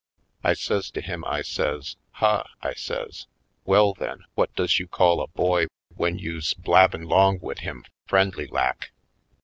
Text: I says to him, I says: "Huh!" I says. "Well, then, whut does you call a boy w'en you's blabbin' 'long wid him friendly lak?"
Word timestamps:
I 0.43 0.53
says 0.55 0.89
to 0.93 1.01
him, 1.01 1.23
I 1.25 1.43
says: 1.43 1.95
"Huh!" 2.13 2.45
I 2.63 2.73
says. 2.73 3.27
"Well, 3.65 3.93
then, 3.93 4.23
whut 4.35 4.49
does 4.55 4.79
you 4.79 4.87
call 4.87 5.21
a 5.21 5.27
boy 5.27 5.67
w'en 5.91 6.17
you's 6.17 6.55
blabbin' 6.55 7.03
'long 7.03 7.37
wid 7.39 7.59
him 7.59 7.85
friendly 8.07 8.47
lak?" 8.47 8.93